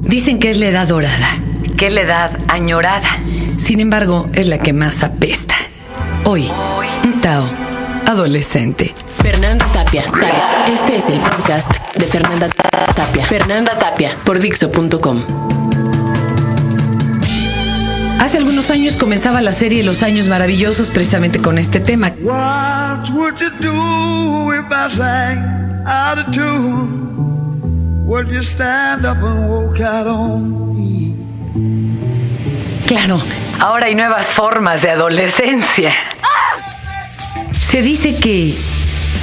[0.00, 1.38] Dicen que es la edad dorada,
[1.76, 3.08] que es la edad añorada.
[3.58, 5.54] sin embargo, es la que más apesta.
[6.24, 6.50] Hoy,
[7.04, 7.48] un Tao,
[8.06, 8.94] adolescente.
[9.22, 10.04] Fernanda Tapia.
[10.04, 10.66] Tapia.
[10.72, 12.48] Este es el podcast de Fernanda
[12.94, 13.24] Tapia.
[13.26, 15.22] Fernanda Tapia por Dixo.com.
[18.20, 22.12] Hace algunos años comenzaba la serie Los Años Maravillosos precisamente con este tema.
[22.20, 27.35] What would you do if I sang out of tune?
[28.06, 31.14] Would you stand up and walk out on me?
[32.86, 33.20] Claro,
[33.58, 35.92] Ahora hay nuevas formas de adolescencia.
[37.70, 38.54] se dice que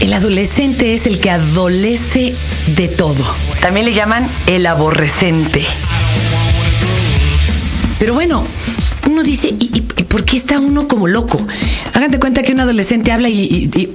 [0.01, 2.35] el adolescente es el que adolece
[2.75, 3.23] de todo.
[3.61, 5.65] También le llaman el aborrecente.
[7.99, 8.43] Pero bueno,
[9.09, 11.39] uno dice, ¿y, y- y por qué está uno como loco?
[11.93, 13.93] Hagan de cuenta que un adolescente habla y, y, y-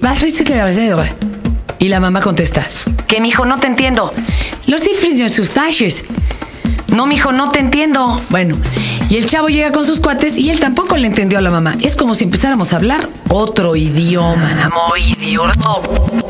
[1.80, 2.66] y la mamá contesta,
[3.06, 4.12] Que mijo, no te entiendo.
[4.68, 6.04] Los cifres de sus talles.
[6.88, 8.20] No, mijo, no te entiendo.
[8.30, 8.56] Bueno,
[9.10, 11.76] y el chavo llega con sus cuates y él tampoco le entendió a la mamá.
[11.80, 14.70] Es como si empezáramos a hablar otro idioma.
[14.96, 15.58] Idiota.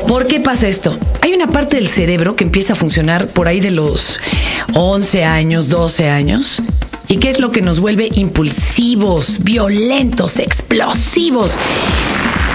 [0.07, 0.97] ¿Por qué pasa esto?
[1.21, 4.19] Hay una parte del cerebro que empieza a funcionar por ahí de los
[4.73, 6.61] 11 años, 12 años.
[7.07, 11.57] ¿Y qué es lo que nos vuelve impulsivos, violentos, explosivos?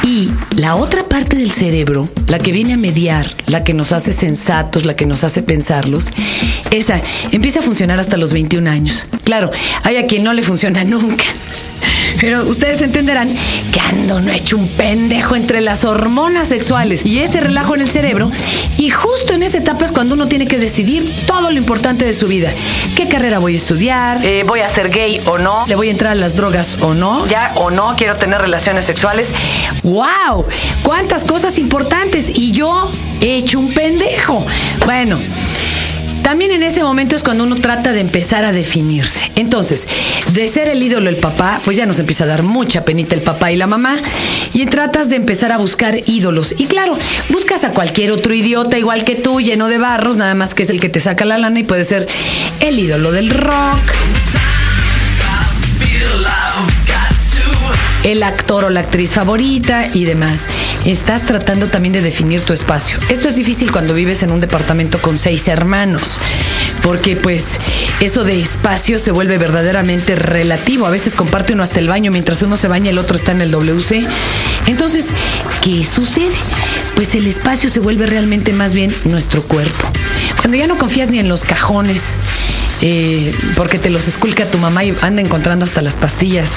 [0.07, 4.13] Y la otra parte del cerebro, la que viene a mediar, la que nos hace
[4.13, 6.11] sensatos, la que nos hace pensarlos,
[6.71, 7.01] esa
[7.33, 9.07] empieza a funcionar hasta los 21 años.
[9.25, 9.51] Claro,
[9.83, 11.25] hay a quien no le funciona nunca.
[12.21, 13.29] Pero ustedes entenderán
[13.73, 17.91] que ando no hecho un pendejo entre las hormonas sexuales y ese relajo en el
[17.91, 18.31] cerebro.
[18.79, 22.13] Y justo en esa etapa es cuando uno tiene que decidir todo lo importante de
[22.13, 22.53] su vida.
[22.97, 24.25] ¿Qué carrera voy a estudiar?
[24.25, 25.65] Eh, ¿Voy a ser gay o no?
[25.67, 27.27] ¿Le voy a entrar a las drogas o no?
[27.27, 29.33] ¿Ya o no quiero tener relaciones sexuales?
[29.83, 30.47] ¡Wow!
[30.83, 32.31] ¡Cuántas cosas importantes!
[32.35, 32.91] Y yo
[33.21, 34.45] he hecho un pendejo.
[34.85, 35.19] Bueno.
[36.25, 39.31] También en ese momento es cuando uno trata de empezar a definirse.
[39.37, 39.87] Entonces,
[40.33, 43.21] de ser el ídolo el papá, pues ya nos empieza a dar mucha penita el
[43.21, 43.99] papá y la mamá.
[44.55, 46.55] Y tratas de empezar a buscar ídolos.
[46.57, 50.55] Y claro, buscas a cualquier otro idiota igual que tú, lleno de barros, nada más
[50.55, 52.09] que es el que te saca la lana y puede ser
[52.61, 53.83] el ídolo del rock.
[58.05, 60.47] El actor o la actriz favorita y demás.
[60.85, 62.99] Estás tratando también de definir tu espacio.
[63.09, 66.19] Esto es difícil cuando vives en un departamento con seis hermanos,
[66.83, 67.47] porque pues
[68.01, 70.87] eso de espacio se vuelve verdaderamente relativo.
[70.87, 73.41] A veces comparte uno hasta el baño, mientras uno se baña el otro está en
[73.41, 74.07] el WC.
[74.67, 75.09] Entonces,
[75.63, 76.37] ¿qué sucede?
[76.95, 79.91] Pues el espacio se vuelve realmente más bien nuestro cuerpo.
[80.37, 82.17] Cuando ya no confías ni en los cajones,
[82.81, 86.51] eh, porque te los esculca tu mamá y anda encontrando hasta las pastillas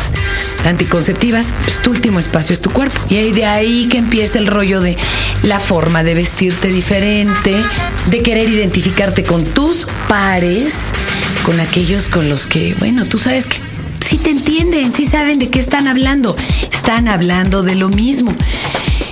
[0.65, 2.99] anticonceptivas, pues tu último espacio es tu cuerpo.
[3.09, 4.97] Y ahí de ahí que empieza el rollo de
[5.43, 7.55] la forma de vestirte diferente,
[8.09, 10.75] de querer identificarte con tus pares,
[11.45, 13.57] con aquellos con los que, bueno, tú sabes que
[14.05, 16.35] sí te entienden, sí saben de qué están hablando.
[16.71, 18.33] Están hablando de lo mismo.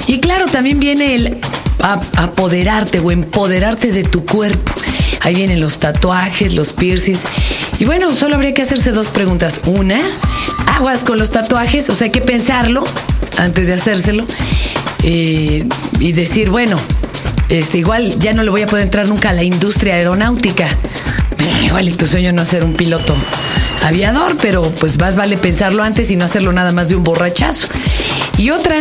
[0.07, 1.37] Y claro, también viene el
[1.79, 4.73] apoderarte o empoderarte de tu cuerpo.
[5.21, 7.21] Ahí vienen los tatuajes, los piercings.
[7.79, 9.61] Y bueno, solo habría que hacerse dos preguntas.
[9.65, 9.99] Una,
[10.67, 12.83] aguas con los tatuajes, o sea, hay que pensarlo
[13.37, 14.25] antes de hacérselo.
[15.03, 15.67] Eh,
[15.99, 16.77] y decir, bueno,
[17.49, 20.67] este, igual ya no le voy a poder entrar nunca a la industria aeronáutica.
[21.63, 23.15] Igual y tu sueño no ser un piloto
[23.83, 27.67] aviador, pero pues más vale pensarlo antes y no hacerlo nada más de un borrachazo.
[28.37, 28.79] Y otra,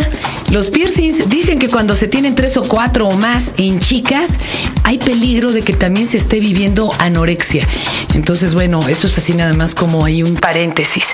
[0.51, 4.39] los piercings dicen que cuando se tienen tres o cuatro o más en chicas,
[4.83, 7.67] hay peligro de que también se esté viviendo anorexia.
[8.15, 11.13] Entonces, bueno, eso es así nada más como hay un paréntesis.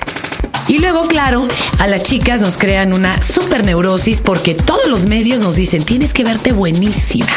[0.67, 1.47] Y luego, claro,
[1.79, 6.13] a las chicas nos crean una super neurosis porque todos los medios nos dicen, tienes
[6.13, 7.31] que verte buenísima,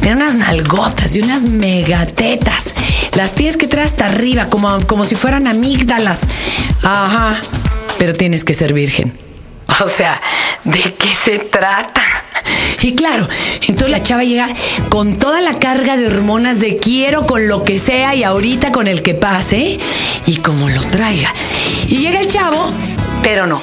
[0.00, 2.74] tener unas nalgotas y unas megatetas.
[3.14, 6.20] Las tienes que traer hasta arriba, como, como si fueran amígdalas.
[6.82, 7.40] Ajá,
[7.98, 9.12] pero tienes que ser virgen.
[9.80, 10.20] O sea,
[10.64, 12.02] ¿de qué se trata?
[12.82, 13.28] Y claro,
[13.68, 14.48] entonces la chava llega
[14.88, 18.88] con toda la carga de hormonas de quiero con lo que sea y ahorita con
[18.88, 19.78] el que pase
[20.26, 21.32] y como lo traiga.
[21.88, 22.70] Y llega el chavo,
[23.22, 23.62] pero no,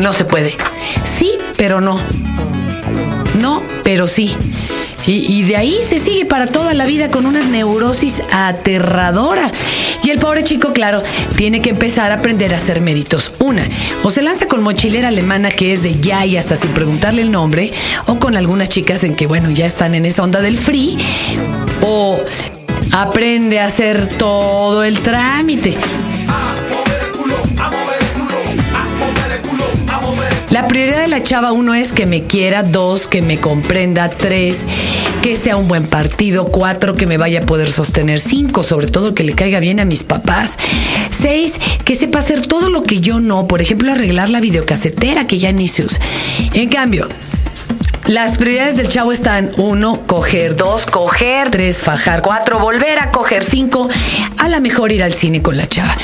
[0.00, 0.56] no se puede.
[1.04, 2.00] Sí, pero no.
[3.40, 4.34] No, pero sí.
[5.06, 9.50] Y, de ahí se sigue para toda la vida con una neurosis aterradora.
[10.02, 11.02] Y el pobre chico, claro,
[11.36, 13.32] tiene que empezar a aprender a hacer méritos.
[13.38, 13.66] Una,
[14.02, 17.32] o se lanza con mochilera alemana que es de ya y hasta sin preguntarle el
[17.32, 17.72] nombre,
[18.06, 20.96] o con algunas chicas en que, bueno, ya están en esa onda del free,
[21.80, 22.20] o
[22.92, 25.76] aprende a hacer todo el trámite.
[30.50, 34.66] La prioridad de la chava, uno, es que me quiera, dos, que me comprenda, tres,
[35.22, 36.46] que sea un buen partido.
[36.46, 38.20] Cuatro, que me vaya a poder sostener.
[38.20, 40.58] Cinco, sobre todo que le caiga bien a mis papás.
[41.10, 43.46] Seis, que sepa hacer todo lo que yo no.
[43.46, 45.70] Por ejemplo, arreglar la videocasetera que ya ni.
[46.54, 47.08] En cambio,
[48.10, 53.44] las prioridades del chavo están uno, coger, dos, coger, tres, fajar, cuatro, volver a coger,
[53.44, 53.88] cinco,
[54.38, 55.96] a la mejor ir al cine con la chava.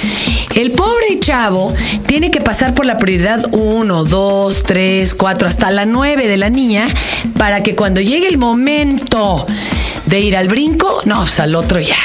[0.55, 1.75] El pobre chavo
[2.07, 6.49] tiene que pasar por la prioridad uno, dos, tres, cuatro, hasta la nueve de la
[6.49, 6.87] niña
[7.39, 9.45] para que cuando llegue el momento
[10.07, 11.99] de ir al brinco, no, pues al otro ya.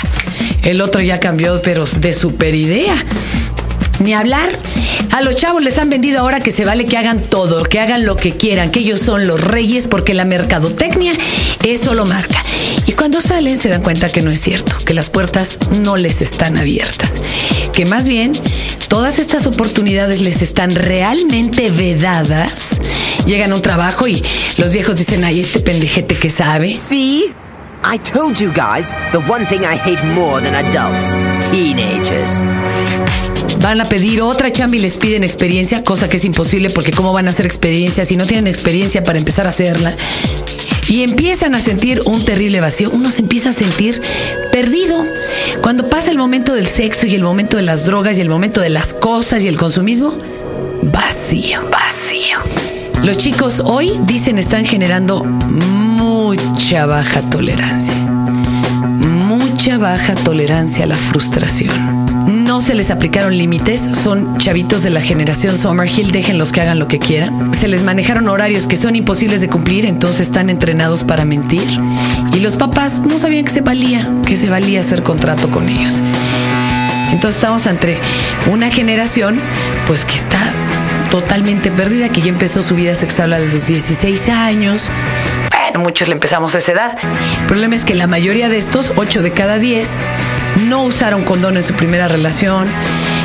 [0.64, 2.96] El otro ya cambió, pero de super idea.
[4.00, 4.50] Ni hablar.
[5.12, 8.06] A los chavos les han vendido ahora que se vale que hagan todo, que hagan
[8.06, 11.14] lo que quieran, que ellos son los reyes porque la mercadotecnia
[11.66, 12.42] eso lo marca.
[12.88, 16.22] Y cuando salen se dan cuenta que no es cierto, que las puertas no les
[16.22, 17.20] están abiertas,
[17.74, 18.34] que más bien
[18.88, 22.80] todas estas oportunidades les están realmente vedadas.
[23.26, 24.24] Llegan a un trabajo y
[24.58, 26.78] los viejos dicen, ay, este pendejete que sabe.
[26.78, 27.34] See?
[27.84, 31.18] I told you guys the one thing I hate more than adults
[31.50, 32.40] teenagers.
[33.62, 37.14] Van a pedir otra chamba y les piden experiencia, cosa que es imposible porque cómo
[37.14, 39.94] van a hacer experiencia si no tienen experiencia para empezar a hacerla.
[40.88, 42.90] Y empiezan a sentir un terrible vacío.
[42.92, 44.02] Uno se empieza a sentir
[44.52, 45.06] perdido.
[45.62, 48.62] Cuando pasa el momento del sexo y el momento de las drogas y el momento
[48.62, 50.16] de las cosas y el consumismo,
[50.82, 52.40] vacío, vacío.
[53.04, 57.96] Los chicos hoy dicen están generando mucha baja tolerancia.
[57.96, 62.11] Mucha baja tolerancia a la frustración
[62.52, 66.88] no se les aplicaron límites, son chavitos de la generación Summerhill, déjenlos que hagan lo
[66.90, 67.54] que quieran.
[67.54, 71.64] Se les manejaron horarios que son imposibles de cumplir, entonces están entrenados para mentir.
[72.34, 76.04] Y los papás no sabían que se valía, que se valía hacer contrato con ellos.
[77.14, 77.98] Entonces estamos ante
[78.52, 79.40] una generación
[79.88, 80.42] pues que está
[81.10, 84.92] totalmente perdida, que ya empezó su vida sexual a los 16 años.
[85.52, 86.98] Bueno, muchos le empezamos a esa edad.
[87.40, 89.98] El problema es que la mayoría de estos, 8 de cada 10,
[90.72, 92.70] no usaron condón en su primera relación.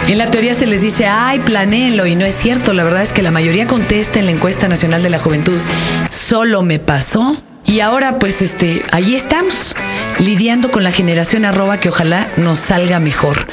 [0.08, 2.72] En la teoría se les dice, ay, planéenlo, y no es cierto.
[2.72, 5.60] La verdad es que la mayoría contesta en la encuesta nacional de la juventud,
[6.10, 7.37] solo me pasó.
[7.64, 9.76] Y ahora, pues, este, ahí estamos,
[10.19, 13.46] lidiando con la generación arroba que ojalá nos salga mejor.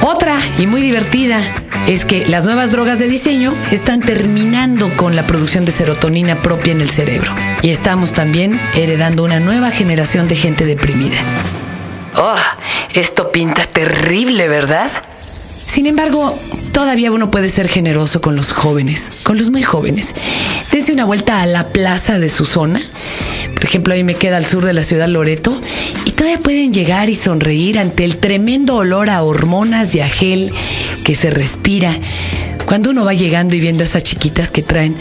[0.00, 1.38] Otra, y muy divertida,
[1.86, 6.72] es que las nuevas drogas de diseño están terminando con la producción de serotonina propia
[6.72, 7.34] en el cerebro.
[7.60, 11.18] Y estamos también heredando una nueva generación de gente deprimida.
[12.18, 12.34] Oh,
[12.94, 14.90] esto pinta terrible, ¿verdad?
[15.66, 16.38] Sin embargo,
[16.72, 20.14] todavía uno puede ser generoso con los jóvenes, con los muy jóvenes.
[20.72, 22.80] Dense una vuelta a la plaza de su zona.
[23.52, 25.60] Por ejemplo, ahí me queda al sur de la ciudad Loreto.
[26.06, 30.50] Y todavía pueden llegar y sonreír ante el tremendo olor a hormonas y a gel
[31.04, 31.92] que se respira.
[32.64, 34.96] Cuando uno va llegando y viendo a esas chiquitas que traen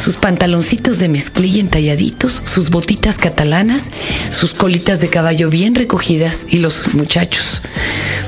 [0.00, 3.90] sus pantaloncitos de mezclilla entalladitos, sus botitas catalanas,
[4.30, 7.60] sus colitas de caballo bien recogidas y los muchachos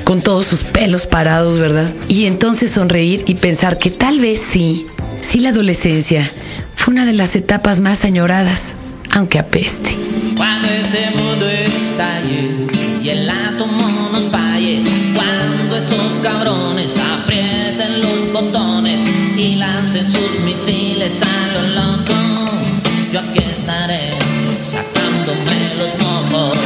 [0.03, 1.91] con todos sus pelos parados, ¿verdad?
[2.07, 4.85] Y entonces sonreír y pensar que tal vez sí,
[5.21, 6.29] sí la adolescencia
[6.75, 8.73] fue una de las etapas más añoradas,
[9.11, 9.97] aunque apeste.
[10.35, 12.49] Cuando este mundo estalle
[13.01, 14.83] y el átomo nos falle,
[15.15, 22.13] cuando esos cabrones aprieten los botones y lancen sus misiles a lo loco,
[23.11, 24.11] yo aquí estaré
[24.63, 26.57] sacándome los mocos.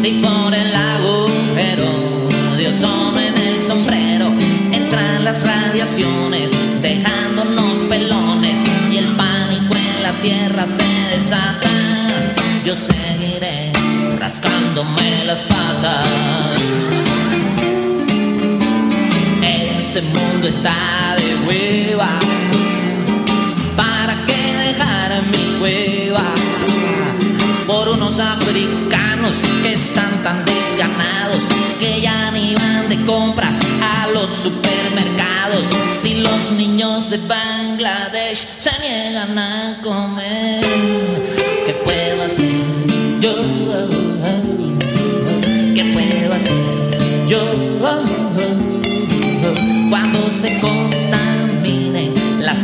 [0.00, 4.26] Si por el agujero de ozono en el sombrero
[4.72, 6.50] entran las radiaciones,
[6.82, 8.58] dejándonos pelones
[8.90, 11.70] y el pánico en la tierra se desata,
[12.64, 12.97] yo seguiré
[14.78, 16.08] rascándome las patas.
[19.78, 22.08] Este mundo está de hueva.
[23.76, 26.22] ¿Para qué dejar mi cueva?
[27.66, 31.42] Por unos africanos que están tan desganados
[31.78, 35.64] que ya ni van de compras a los supermercados.
[36.00, 40.64] Si los niños de Bangladesh se niegan a comer,
[41.66, 42.52] ¿qué puedo hacer
[43.20, 43.57] yo?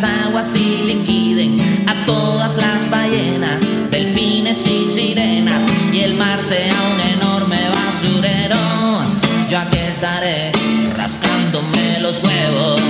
[0.04, 1.56] Aguas y liquiden
[1.88, 8.56] a todas las ballenas, delfines y sirenas y el mar sea un enorme basurero,
[9.50, 10.52] yo aquí estaré
[10.96, 12.80] rascándome los huevos.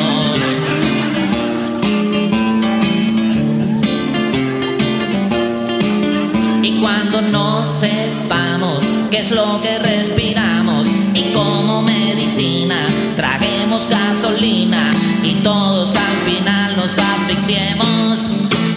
[6.63, 8.81] Y cuando no sepamos
[9.11, 10.44] qué es lo que respiramos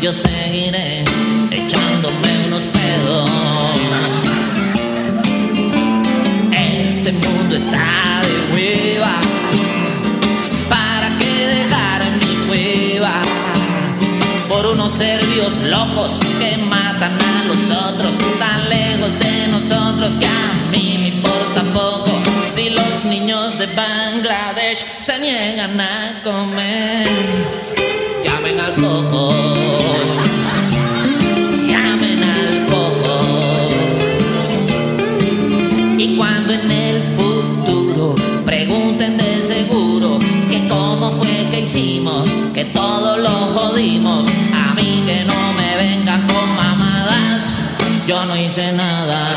[0.02, 1.06] yo seguiré
[1.52, 3.30] echándome unos pedos.
[6.52, 9.22] Este mundo está de hueva,
[10.68, 13.14] ¿para qué dejar mi cueva?
[14.50, 20.54] Por unos serbios locos que matan a los otros, tan lejos de nosotros que a
[20.72, 22.12] mí me importa poco
[22.54, 27.67] si los niños de Bangladesh se niegan a comer
[40.50, 46.26] que cómo fue que hicimos, que todo lo jodimos, a mí que no me vengan
[46.28, 47.54] con mamadas,
[48.08, 49.37] yo no hice nada.